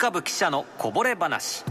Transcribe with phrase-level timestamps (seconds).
[0.00, 1.62] 化部記者のこぼれ話。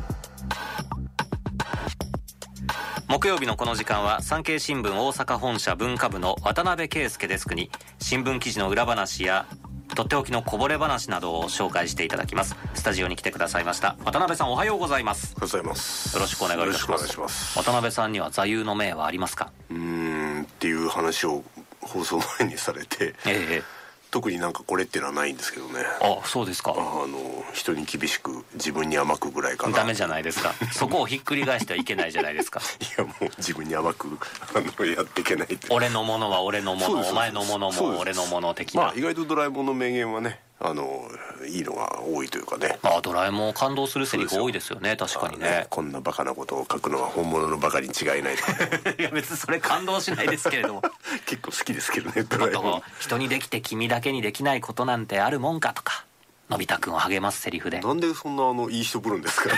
[3.08, 9.48] 木曜日のこの時間は産経新聞大阪本社文化部の渡辺圭介デスクに新聞記事の裏話や
[9.96, 12.56] とっておきのこぼれ話などを紹介していただきます。
[12.76, 13.96] スタジオに来てくださいました。
[14.06, 15.34] 渡辺さんおはようございます。
[15.36, 16.16] おはようございます。
[16.16, 17.58] よろしくお願いいたします。
[17.58, 19.52] 渡辺さんには座右の銘はありますか？
[19.72, 21.44] うーんっていう話を
[21.82, 23.16] 放送前にされて。
[23.26, 23.79] ええ
[24.12, 25.84] 特になんかこれっていうのはないんですけどね。
[26.02, 26.74] あそうですか。
[26.76, 29.78] あの人に厳しく自分に甘くぐらいかな。
[29.78, 30.54] ダメじゃないですか。
[30.72, 32.60] そこをひっくり返してはいけないじゃないですか。
[32.82, 34.08] いやもう自分に甘く
[34.56, 35.68] あのやっていけないって。
[35.70, 38.82] 俺のものは俺のものお前のものも俺のもの的な。
[38.84, 41.10] まあ意外とドラえもんの名言はねあの
[41.48, 42.80] いいのが多いというかね。
[42.82, 44.98] まあドラえもんを感動するセリフ多いですよね。
[44.98, 48.36] 確かにあのねこんなバカなことを書くのは本物のバカに違いない
[49.00, 50.82] いや別にそれ感動しないですけれども。
[51.26, 52.82] 結構好きですけどねドラえもん。
[53.00, 56.06] 人にできて君だけにできないことなんてあるもんかとか
[56.50, 57.80] のび太くんを励ますセリフで。
[57.80, 59.50] どなんでそんなあのいい人ぶるんですか？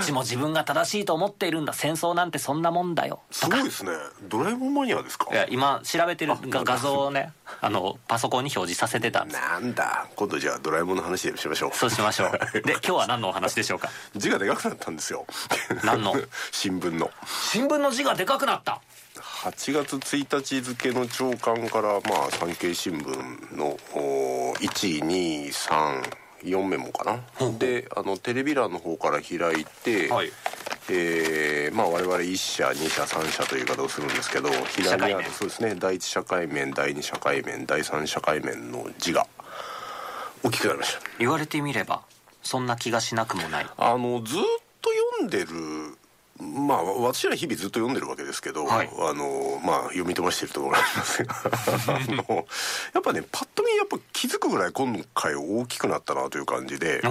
[0.00, 1.72] っちも自分が正しいと思っているんだ。
[1.72, 3.20] 戦争なんてそんなもんだよ。
[3.30, 3.90] すごいですね。
[4.22, 5.28] ドラえもんマニアですか？
[5.30, 9.40] いや今調べてるが画像をねあのパソコンに表示させてたんです。
[9.40, 10.06] なんだ。
[10.16, 11.70] 今度じゃあドラえもんの話でしましょう。
[11.74, 12.30] そうしましょう。
[12.62, 13.90] で今日は何のお話でしょうか？
[14.16, 15.26] 字がでかくなったんですよ。
[15.84, 16.14] 何の？
[16.50, 17.10] 新聞の。
[17.26, 18.80] 新聞の字がでかくなった
[19.46, 23.76] 8月1日付の朝刊からまあ産経新聞の
[24.58, 27.50] 1234メモかな。
[27.58, 30.32] であのテレビ欄の方から開いて、はい。
[30.88, 35.74] えーまあ我々1社2社3社という言い方をするんですけど左にある社会面そうですね。
[35.74, 39.26] 第一社会面第二社会面第三社会面の字が
[40.44, 41.00] 大きくなりました。
[41.18, 42.02] 言われてみれば
[42.42, 43.66] そんな気がしなくもない。
[43.76, 44.42] あのずっ
[44.80, 45.98] と読んでる
[46.40, 51.34] まあ私ら日々ずっと読んでるわけですけど、はいあのまあ読み飛ばしてるところがありますが
[51.96, 52.46] あの
[52.94, 57.08] やっぱねパッと見やっぱ気づくぐらい今回大きくなったなという感じで、あ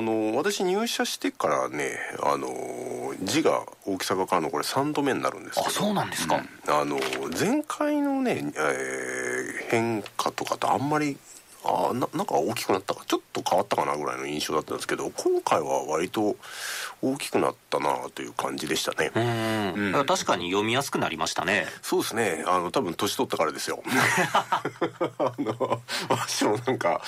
[0.00, 5.66] の私入社してからねあの字が大きさが変わるのこれ3度目になるんですけど。
[5.68, 6.98] あそうなんですか、あの
[7.38, 9.36] 前回のね、えー
[9.68, 11.16] 変化とかとあんまり
[11.68, 16.36] あななんか大きくなったかちょっと変わったかなぐらいの印象だったんですけど今回は割と
[17.02, 19.10] 大きくなったなという感じでしたね、
[19.76, 21.66] うん、だから確かに読みやすくなりましたね。
[21.82, 22.44] そうですね。
[22.46, 23.82] あの多分年取ったからですよ。
[24.32, 24.62] あ
[25.38, 27.02] の私もなんか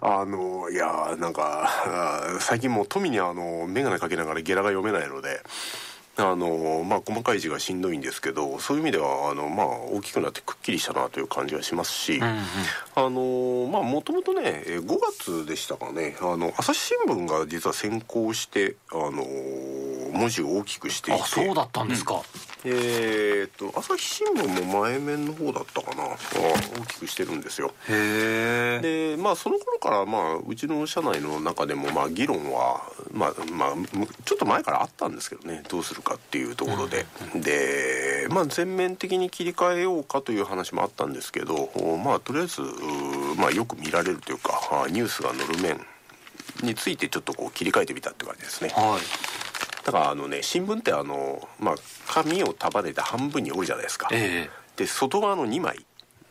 [0.00, 5.42] あのいやなんかあ最近もう富にあの眼鏡かけながらゲラが読めないので
[6.16, 12.20] あのまあ細かい字がしんどいんですけどそういう意味ではあのまあ大きくなってくっきりしたなという感じがしますし、
[13.82, 19.24] もともとねえー5月でしたかねあの朝日新聞が実は先行してあの
[20.14, 21.22] 文字を大きくしていて。
[21.22, 22.22] あそうだったんですか、
[22.64, 26.04] えーっと朝日新聞も前面の方だったかな。
[26.04, 26.16] あ
[26.80, 27.72] 大きくしてるんですよ。
[27.88, 32.82] へえでまあその頃からまあうちの社内の中でもまあ議論は
[33.12, 33.86] まあまあむ
[34.24, 35.62] ちょっと前からあったんですけどね。
[35.68, 42.62] どうするかっていうところで、でまあ全面的に切り替えようかという話もあったんですけどおまあとりあえず
[43.36, 45.80] まあよく見られるというかあニュースが載る面
[46.62, 48.70] についてちょっとこう切り替えてみたって感じですね。
[48.70, 49.00] はい
[49.84, 51.74] だからあのね新聞ってあのまあ
[52.06, 54.08] 紙を束ねて半分に折るじゃないですか。
[54.12, 55.84] えで外側の2枚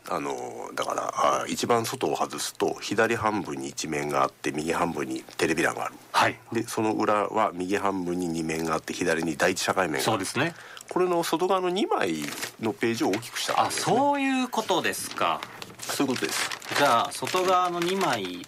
[0.09, 5.95] あのだからあ一番外を外すと左半分に一面があって右半分にテレビ欄がある。
[6.11, 6.37] はい。
[6.51, 10.03] でその裏は右半分に2面があって左に第一社会面がある。
[10.03, 10.55] そうですね。
[10.89, 12.15] これの外側の2枚
[12.59, 15.39] のページを大きくしたね、そういうことですか。
[15.79, 16.49] そういうことです。
[16.77, 18.45] じゃあ外側の2枚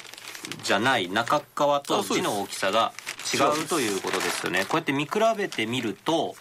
[0.64, 2.92] じゃない中側と字の大きさが
[3.36, 4.62] 違うということですよね。
[4.62, 6.36] こうやって見比べてみると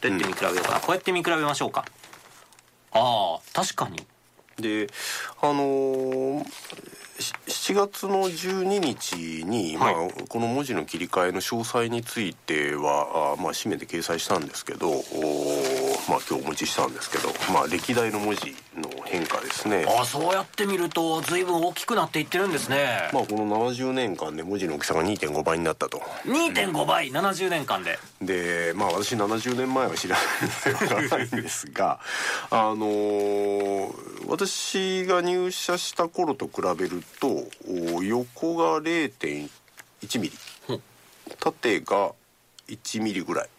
[0.00, 1.84] どうやって見比べようかな、こうやって見比べましょうか。
[2.92, 4.06] ああ確かに。
[4.58, 4.88] で
[5.40, 6.46] あのー
[7.20, 9.94] し7月の12日に、はい。
[9.94, 14.90] まあ、この文字の切り替えの詳細についてはあ、まあ、紙面で掲載したんですけど
[16.08, 19.86] まあ、今日お持ちしたんですけど、まあ、歴代の文字の変化ですね。
[19.88, 25.98] あそうやって見ると随分大きくなっていってるんですね、まあ、この70年間で文字の大きさが2.5倍になったと。
[26.24, 27.98] 2.5倍70年間で。
[28.20, 32.00] でまあ私70年前は知らないのでわからないんですが
[32.50, 37.28] あのー私が入社した頃と比べると
[37.96, 39.48] お横が0.1
[40.20, 40.32] ミリ。
[40.68, 40.72] う。
[40.74, 40.82] ん
[41.40, 42.12] 縦が
[42.68, 43.44] 1ミリぐらい。
[43.44, 43.57] あ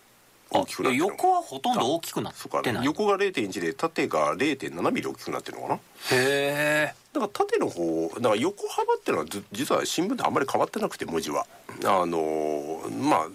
[0.52, 2.84] 大きくなってる横はほとんど大きくなってない。
[2.84, 5.80] へ横が0.1で縦が0.7ミリ大きくなってるのかな。
[6.12, 11.46] えだから縦の方だから横幅っていうのはず実は新聞であんまり変わってなくて文字は。
[11.86, 12.70] あのー
[13.04, 13.28] まあ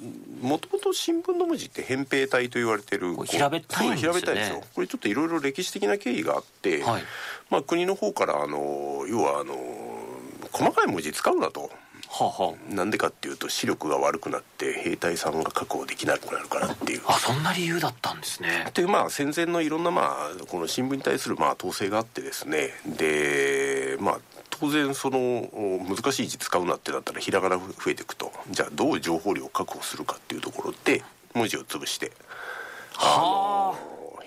[0.43, 4.21] もともと新聞の文字って扁平体と言われてるこう平べったいんですよね。
[4.21, 4.63] そう平べったいですよ。
[4.75, 7.03] これちょっといろいろ歴史的な経緯があって、はい。
[7.51, 9.55] まあ、国の方からあの要はあの
[10.53, 11.71] 細かい文字使うなと
[12.17, 17.03] はあはなんでかっていうと視力が悪くなって兵隊さんが確保できなくなるからっていう。
[17.07, 18.71] ああそんな理由だったんですね。
[18.73, 22.71] というまあ戦前のいろんなまあこの新聞に対するまあ統制があってですね。
[22.87, 24.19] でまあ
[24.49, 28.31] 当然そのお難しい字使うなってなったらひらがな増えていくと。
[28.49, 31.03] じゃあどう情報量を確保するかっていうところで
[31.35, 32.13] 文字を潰して
[32.93, 33.75] は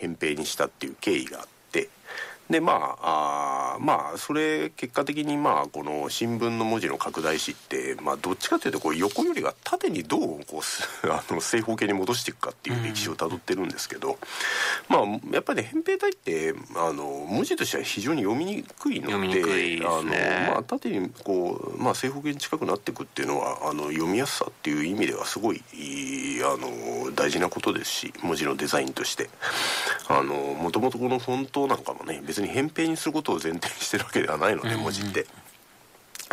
[0.02, 1.88] 扁平にしたっていう経緯があって
[2.50, 14.18] でまああーまあそれ結果的にまあこの新聞の文字の拡大史ってまあどっちかというとこう横よりが縦にどうこうす あの正方形に戻していくかっていう歴史をたどってるんですけど、
[14.88, 15.02] まあ
[15.32, 19.14] やっぱりね扁平体ってあの文字としては非常に読みにくいので
[19.86, 25.62] あのまあ縦にこうまあ正方形に近くなっていくっていうのはあの読みやすさっていう意味ではすごい
[26.44, 26.68] あの
[27.18, 29.30] 大事なことですし文字のデザインとして
[30.08, 35.26] あのもともとこのフォントなんかもね別に扁平にすることを前提にしてるわけではないので文字って。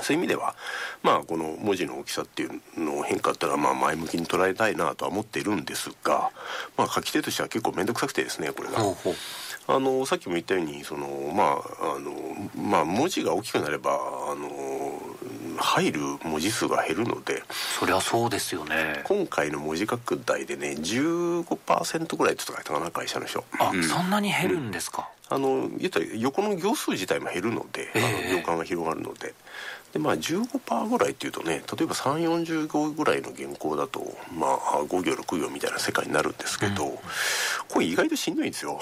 [0.03, 0.57] そういう意味では
[1.05, 6.33] まあこの文字の大きさっていうの変化っていうのはまあ前向きに捉えたいなとは思っているんですが、
[6.77, 8.79] まあ、書き手としては結構面倒くさくてですねこれが。
[9.67, 12.13] あのさっきも言ったようにその、まああの
[12.55, 14.49] まあ、文字が大きくなればあの
[15.59, 17.43] 入る文字数が減るので
[17.79, 19.03] そりゃそうですよね。
[19.05, 23.45] 今回の文字拡大でね15%ぐらいって言ったかな会社の人。
[23.59, 23.83] あ、うん。
[23.83, 28.29] そんなに減るんですか、あの言ったら横の行数自体も減るので、ええ。
[28.31, 29.35] あの行間が広がるので。
[29.95, 34.01] でまあ15%ぐらいっていうとね例えば3 4 0行ぐらいの原稿だと
[34.37, 36.99] まあ5行6行みたいな世界になるんですけど、
[37.69, 38.81] これ意外としんどいんですよ。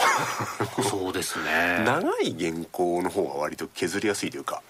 [0.89, 1.85] そうですね。
[1.85, 4.63] 長い原稿の方が割と削りやすいというか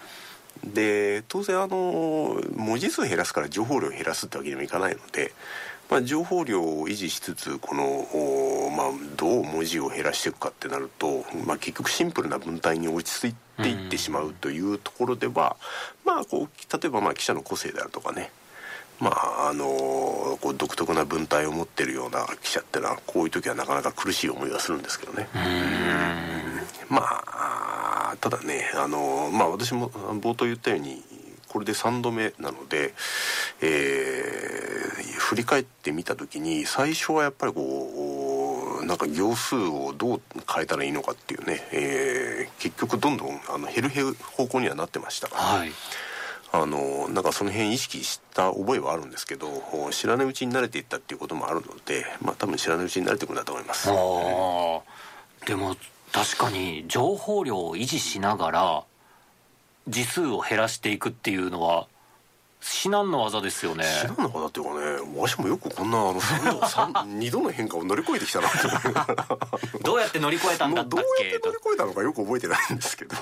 [0.63, 5.33] で当然あの文字数減らすから情報量減らすってわけにもいかないので、
[5.89, 8.87] まあ、情報量を維持しつつこの、おまあ、
[9.17, 15.57] どう文字を減らしていくかってなると、まあ、結局シンプルな文体に落ち着いていってしまうというところでは、
[16.05, 18.31] まあこう例えばまあ記者の個性であるとかね
[18.99, 19.65] まああの
[20.41, 25.27] こう独特な文体を持ってるような記者ってのはこういう時はなかなか苦しい思いがするんですけどね。
[26.89, 27.52] まあ
[28.23, 31.03] ただねあのまあ私も冒頭言ったように
[31.49, 32.93] これで3度目なので、
[33.61, 34.63] えー
[35.23, 40.21] 振り返ってみた時に最初はやっぱりこうなんか行数をどう
[40.53, 45.71] 変えたらいいのかっていうね、えー結局どんどんあの減る減る方向にはなってましたから、はい。
[46.51, 49.49] あのなんかその辺意識した覚えはあるんですけど
[49.91, 53.87] 知らないうちに慣れていったっていうこともあるのでまあ多分知らないうちに慣れていくんだと思います。
[55.47, 55.75] でも
[56.13, 58.83] 確かに情報量を維持しながら
[59.87, 61.87] 字数を減らしていくっていうのは
[62.61, 63.83] 至難の技ですよね。
[64.01, 64.73] 知らんのかだっていうか
[65.11, 68.57] ねわしもよくこんなあの3度三2度の変化を乗り越えてきたなって
[69.83, 71.29] どうやって乗り越えたんだったっけ？
[71.31, 73.15] やって乗り越えたのかよく覚えてないんですけど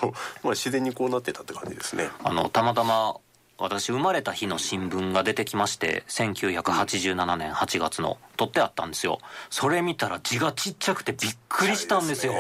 [0.43, 2.09] まあ自然にこうなってたって感じですね。
[2.23, 3.15] あのたまたま
[3.57, 9.19] 私生まれた日の新聞が出てきまして1987年8月の取ってあったんですよ。
[9.49, 12.33] それ見たら字がちっちゃくてびっくりしたんですよ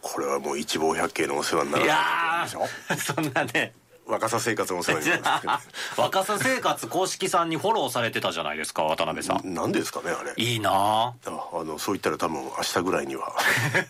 [0.00, 2.46] これはもう一望百景のお世話になるいや
[2.96, 3.72] そんなね
[4.08, 5.48] 若さ生活のお世話になる
[5.96, 9.54] 若さ生活公式さんにフォローされてたじゃないですか渡辺さん。
[9.54, 10.32] なんでですかねあれ。
[10.36, 10.70] いいな。
[10.70, 13.32] あああのそう言ったら多分明日ぐらいには。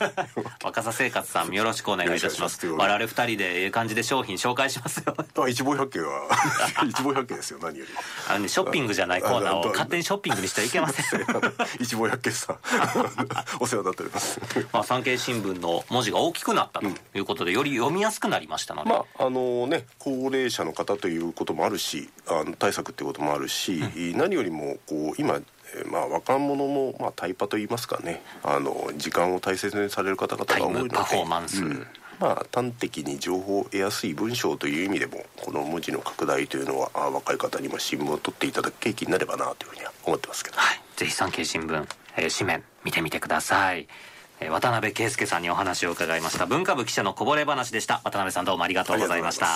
[0.64, 2.66] 若さ生活さんよろしくお願いいたします。
[2.66, 5.14] 我々二人でええ感じで商品紹介しますよ。
[5.38, 6.28] あ一望百景は
[6.88, 7.90] 一望百景ですよ何より。
[8.28, 11.20] あのねショッピングじゃないコーナーを勝手にショッピングにしてはいけません。
[11.78, 12.58] 一望百景さん
[13.60, 14.40] お世話になっております。
[14.72, 23.80] まあ産経新聞の文字が大きくなったということでより読みやすくなりましたので、まああのね高齢者の方ということもあるしあの対策っていうこともあるし、
[24.16, 25.40] 何よりもこう今
[25.74, 31.62] えーまあ、若者も、まあ、タイパといいますかねあの時間を大切にされる方々が多いのでタイムパフォーマンス。
[31.62, 31.86] うん。
[32.18, 41.86] まあ、端的に情報を得やすい文章という意味でもこの文字の拡大というのはあ若い方にも新聞を取っていただく契機になればなというふうには思ってますけど、はい、ぜひ産経新聞、
[42.16, 46.46] えー紙面見てみてください、えー渡辺圭介さんにお話を伺いました。
[46.46, 48.00] 文化部記者のこぼれ話でした。
[48.04, 49.46] 渡辺さんどうもありがとうございました。